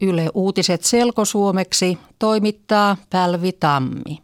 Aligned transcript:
Yle 0.00 0.30
Uutiset 0.34 0.84
selkosuomeksi 0.84 1.98
toimittaa 2.18 2.96
Pälvi 3.10 3.52
Tammi. 3.52 4.22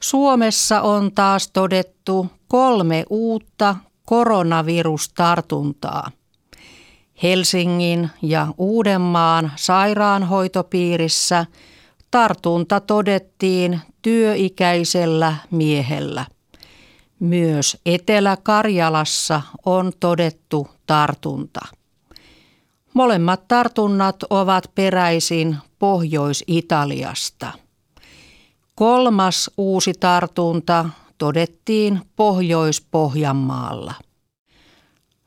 Suomessa 0.00 0.82
on 0.82 1.12
taas 1.12 1.48
todettu 1.48 2.26
kolme 2.48 3.04
uutta 3.10 3.76
koronavirustartuntaa. 4.04 6.10
Helsingin 7.22 8.10
ja 8.22 8.46
Uudenmaan 8.58 9.52
sairaanhoitopiirissä 9.56 11.46
tartunta 12.10 12.80
todettiin 12.80 13.80
työikäisellä 14.02 15.34
miehellä. 15.50 16.26
Myös 17.20 17.76
Etelä-Karjalassa 17.86 19.42
on 19.66 19.92
todettu 20.00 20.68
tartunta. 20.86 21.77
Molemmat 22.94 23.48
tartunnat 23.48 24.16
ovat 24.30 24.70
peräisin 24.74 25.56
Pohjois-Italiasta. 25.78 27.52
Kolmas 28.74 29.50
uusi 29.56 29.92
tartunta 30.00 30.88
todettiin 31.18 32.00
Pohjois-Pohjanmaalla. 32.16 33.94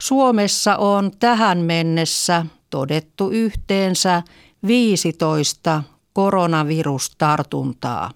Suomessa 0.02 0.78
on 0.78 1.12
tähän 1.20 1.58
mennessä 1.58 2.46
todettu 2.70 3.30
yhteensä 3.30 4.24
15 4.68 5.84
koronavirustartuntaa. 6.14 8.12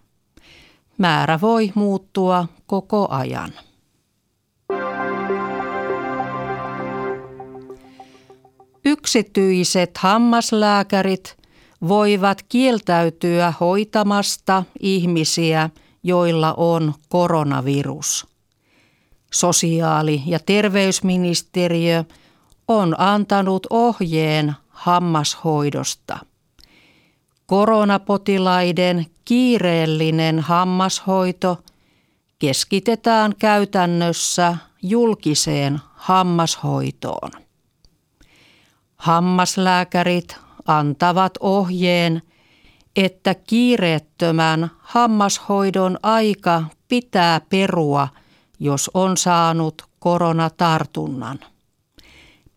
Määrä 0.97 1.41
voi 1.41 1.71
muuttua 1.75 2.47
koko 2.65 3.07
ajan. 3.09 3.53
Yksityiset 8.85 9.97
hammaslääkärit 9.97 11.37
voivat 11.87 12.41
kieltäytyä 12.49 13.53
hoitamasta 13.59 14.63
ihmisiä, 14.79 15.69
joilla 16.03 16.53
on 16.53 16.93
koronavirus. 17.09 18.27
Sosiaali- 19.33 20.21
ja 20.25 20.39
terveysministeriö 20.39 22.03
on 22.67 22.95
antanut 22.97 23.67
ohjeen 23.69 24.53
hammashoidosta. 24.69 26.19
Koronapotilaiden 27.45 29.05
kiireellinen 29.25 30.39
hammashoito 30.39 31.57
keskitetään 32.39 33.35
käytännössä 33.39 34.57
julkiseen 34.81 35.79
hammashoitoon. 35.93 37.44
Hammaslääkärit 39.05 40.37
antavat 40.65 41.33
ohjeen, 41.39 42.21
että 42.95 43.35
kiireettömän 43.35 44.71
hammashoidon 44.79 45.99
aika 46.03 46.63
pitää 46.87 47.39
perua, 47.39 48.07
jos 48.59 48.91
on 48.93 49.17
saanut 49.17 49.81
koronatartunnan. 49.99 51.39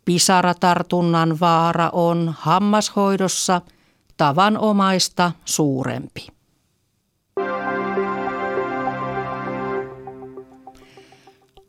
Pisaratartunnan 0.04 1.40
vaara 1.40 1.90
on 1.92 2.34
hammashoidossa 2.38 3.60
tavanomaista 4.16 5.32
suurempi. 5.44 6.37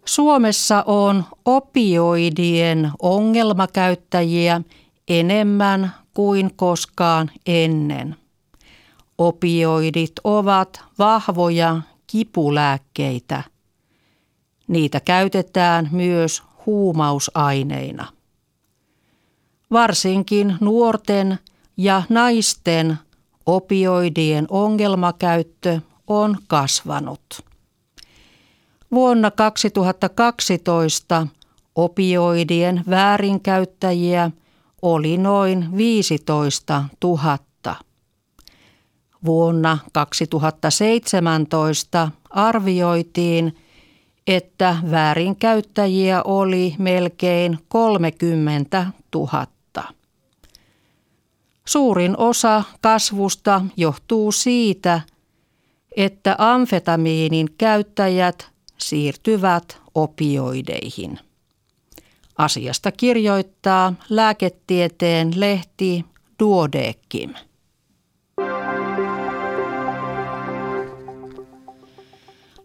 Suomessa 0.09 0.83
on 0.87 1.25
opioidien 1.45 2.91
ongelmakäyttäjiä 3.01 4.61
enemmän 5.07 5.93
kuin 6.13 6.53
koskaan 6.55 7.31
ennen. 7.45 8.15
Opioidit 9.17 10.11
ovat 10.23 10.83
vahvoja 10.99 11.81
kipulääkkeitä. 12.07 13.43
Niitä 14.67 14.99
käytetään 14.99 15.89
myös 15.91 16.43
huumausaineina. 16.65 18.05
Varsinkin 19.71 20.55
nuorten 20.61 21.39
ja 21.77 22.03
naisten 22.09 22.97
opioidien 23.45 24.45
ongelmakäyttö 24.49 25.81
on 26.07 26.37
kasvanut. 26.47 27.48
Vuonna 28.91 29.31
2012 29.31 31.27
opioidien 31.75 32.83
väärinkäyttäjiä 32.89 34.31
oli 34.81 35.17
noin 35.17 35.77
15 35.77 36.83
000. 37.03 37.37
Vuonna 39.25 39.77
2017 39.93 42.11
arvioitiin, 42.29 43.55
että 44.27 44.77
väärinkäyttäjiä 44.91 46.21
oli 46.23 46.75
melkein 46.77 47.59
30 47.67 48.85
000. 49.15 49.47
Suurin 51.65 52.17
osa 52.17 52.63
kasvusta 52.81 53.61
johtuu 53.77 54.31
siitä, 54.31 55.01
että 55.95 56.35
amfetamiinin 56.37 57.47
käyttäjät 57.57 58.49
siirtyvät 58.81 59.81
opioideihin. 59.95 61.19
Asiasta 62.37 62.91
kirjoittaa 62.91 63.93
lääketieteen 64.09 65.31
lehti 65.35 66.05
Duodekim. 66.39 67.33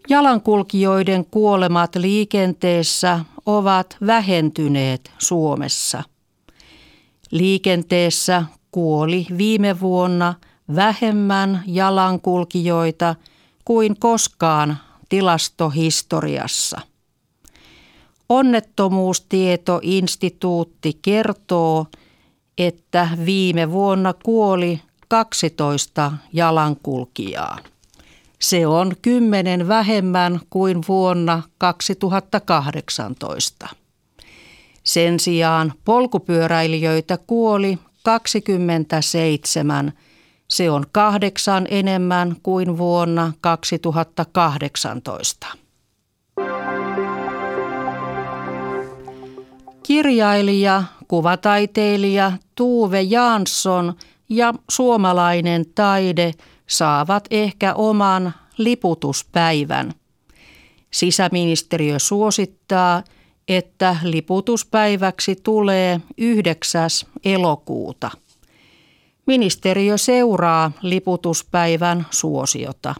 Jalankulkijoiden 0.09 1.25
kuolemat 1.25 1.95
liikenteessä 1.95 3.19
ovat 3.45 3.97
vähentyneet 4.05 5.11
Suomessa. 5.17 6.03
Liikenteessä 7.31 8.43
kuoli 8.71 9.27
viime 9.37 9.79
vuonna 9.79 10.33
vähemmän 10.75 11.63
jalankulkijoita 11.67 13.15
kuin 13.65 13.99
koskaan 13.99 14.77
tilastohistoriassa. 15.15 16.81
Onnettomuustietoinstituutti 18.29 20.99
kertoo, 21.01 21.85
että 22.57 23.09
viime 23.25 23.71
vuonna 23.71 24.13
kuoli 24.13 24.81
12 25.07 26.11
jalankulkijaa. 26.33 27.57
Se 28.39 28.67
on 28.67 28.95
kymmenen 29.01 29.67
vähemmän 29.67 30.39
kuin 30.49 30.81
vuonna 30.87 31.43
2018. 31.57 33.67
Sen 34.83 35.19
sijaan 35.19 35.73
polkupyöräilijöitä 35.85 37.17
kuoli 37.17 37.79
27. 38.03 39.93
Se 40.47 40.71
on 40.71 40.83
kahdeksan 40.91 41.67
enemmän 41.69 42.35
kuin 42.43 42.77
vuonna 42.77 43.33
2018. 43.41 45.47
Kirjailija, 49.83 50.83
kuvataiteilija 51.07 52.31
Tuve 52.55 53.01
Jansson 53.01 53.93
ja 54.29 54.53
suomalainen 54.69 55.65
taide 55.75 56.31
saavat 56.67 57.27
ehkä 57.31 57.73
oman 57.73 58.33
liputuspäivän. 58.57 59.93
Sisäministeriö 60.91 61.99
suosittaa, 61.99 63.03
että 63.47 63.97
liputuspäiväksi 64.03 65.35
tulee 65.35 66.01
9. 66.17 66.89
elokuuta. 67.25 68.11
Ministeriö 69.25 69.97
seuraa 69.97 70.71
liputuspäivän 70.81 72.05
suosiota. 72.11 72.95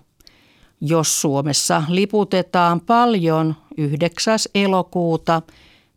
Jos 0.81 1.21
Suomessa 1.21 1.83
liputetaan 1.87 2.81
paljon 2.81 3.55
9. 3.77 4.39
elokuuta– 4.55 5.41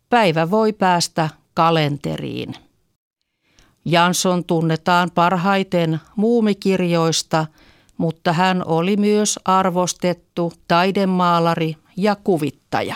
päivä 0.09 0.51
voi 0.51 0.73
päästä 0.73 1.29
kalenteriin. 1.53 2.55
Jansson 3.85 4.43
tunnetaan 4.45 5.11
parhaiten 5.15 5.99
muumikirjoista, 6.15 7.45
mutta 7.97 8.33
hän 8.33 8.63
oli 8.65 8.97
myös 8.97 9.39
arvostettu 9.45 10.53
taidemaalari 10.67 11.75
ja 11.97 12.15
kuvittaja. 12.15 12.95